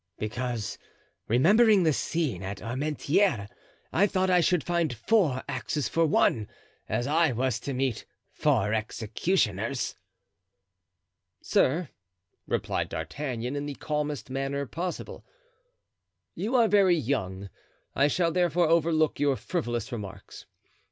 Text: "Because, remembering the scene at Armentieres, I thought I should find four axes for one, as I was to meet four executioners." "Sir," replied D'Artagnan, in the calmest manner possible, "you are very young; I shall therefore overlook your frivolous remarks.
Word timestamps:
"Because, 0.17 0.79
remembering 1.27 1.83
the 1.83 1.93
scene 1.93 2.41
at 2.41 2.59
Armentieres, 2.59 3.49
I 3.93 4.07
thought 4.07 4.31
I 4.31 4.41
should 4.41 4.63
find 4.63 4.91
four 4.91 5.43
axes 5.47 5.87
for 5.87 6.07
one, 6.07 6.47
as 6.89 7.05
I 7.05 7.31
was 7.33 7.59
to 7.59 7.73
meet 7.75 8.07
four 8.31 8.73
executioners." 8.73 9.95
"Sir," 11.43 11.89
replied 12.47 12.89
D'Artagnan, 12.89 13.55
in 13.55 13.67
the 13.67 13.75
calmest 13.75 14.31
manner 14.31 14.65
possible, 14.65 15.23
"you 16.33 16.55
are 16.55 16.67
very 16.67 16.97
young; 16.97 17.51
I 17.93 18.07
shall 18.07 18.31
therefore 18.31 18.67
overlook 18.69 19.19
your 19.19 19.35
frivolous 19.35 19.91
remarks. 19.91 20.47